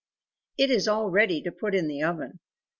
[0.57, 2.39] "It is all ready to put into the oven.